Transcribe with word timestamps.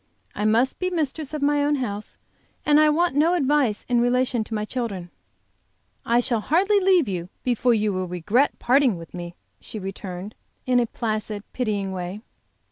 I 0.33 0.45
must 0.45 0.79
be 0.79 0.89
mistress 0.89 1.31
of 1.31 1.43
my 1.43 1.63
own 1.63 1.75
house, 1.75 2.17
and 2.65 2.79
I 2.79 2.89
want 2.89 3.13
no 3.15 3.35
advice 3.35 3.85
in 3.87 4.01
relation 4.01 4.43
to 4.45 4.53
my 4.55 4.65
children." 4.65 5.11
"I 6.03 6.19
shall 6.21 6.39
hardly 6.39 6.79
leave 6.79 7.07
you 7.07 7.29
before 7.43 7.75
you 7.75 7.93
will 7.93 8.07
regret 8.07 8.57
parting 8.57 8.97
with 8.97 9.13
me," 9.13 9.35
she 9.59 9.77
returned, 9.77 10.33
in 10.65 10.79
a 10.79 10.87
placid, 10.87 11.43
pitying, 11.53 11.91
way. 11.91 12.23